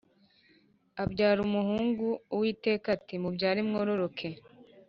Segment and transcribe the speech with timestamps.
[1.03, 4.27] Abyara umuhungu uwiteka ati “mubyare mwororoke”